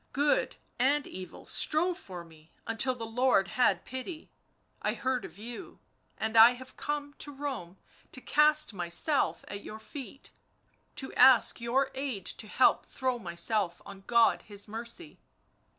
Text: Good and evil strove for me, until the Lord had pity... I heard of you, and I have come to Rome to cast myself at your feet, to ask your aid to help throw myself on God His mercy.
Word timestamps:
Good 0.13 0.55
and 0.79 1.05
evil 1.05 1.45
strove 1.45 1.95
for 1.99 2.25
me, 2.25 2.51
until 2.65 2.95
the 2.95 3.05
Lord 3.05 3.49
had 3.49 3.85
pity... 3.85 4.31
I 4.81 4.95
heard 4.95 5.23
of 5.25 5.37
you, 5.37 5.77
and 6.17 6.35
I 6.35 6.53
have 6.55 6.75
come 6.75 7.13
to 7.19 7.31
Rome 7.31 7.77
to 8.11 8.19
cast 8.19 8.73
myself 8.73 9.45
at 9.47 9.63
your 9.63 9.77
feet, 9.77 10.31
to 10.95 11.13
ask 11.13 11.61
your 11.61 11.91
aid 11.93 12.25
to 12.25 12.47
help 12.47 12.87
throw 12.87 13.19
myself 13.19 13.79
on 13.85 14.01
God 14.07 14.41
His 14.41 14.67
mercy. 14.67 15.19